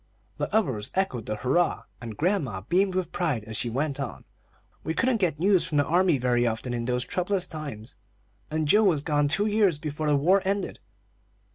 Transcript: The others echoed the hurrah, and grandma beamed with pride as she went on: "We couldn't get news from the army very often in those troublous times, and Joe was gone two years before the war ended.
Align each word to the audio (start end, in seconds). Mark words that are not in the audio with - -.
The 0.39 0.51
others 0.51 0.89
echoed 0.95 1.27
the 1.27 1.35
hurrah, 1.35 1.83
and 2.01 2.17
grandma 2.17 2.61
beamed 2.61 2.95
with 2.95 3.11
pride 3.11 3.43
as 3.43 3.55
she 3.55 3.69
went 3.69 3.99
on: 3.99 4.25
"We 4.83 4.95
couldn't 4.95 5.21
get 5.21 5.37
news 5.39 5.63
from 5.67 5.77
the 5.77 5.85
army 5.85 6.17
very 6.17 6.47
often 6.47 6.73
in 6.73 6.85
those 6.85 7.05
troublous 7.05 7.45
times, 7.45 7.97
and 8.49 8.67
Joe 8.67 8.85
was 8.85 9.03
gone 9.03 9.27
two 9.27 9.45
years 9.45 9.77
before 9.77 10.07
the 10.07 10.15
war 10.15 10.41
ended. 10.43 10.79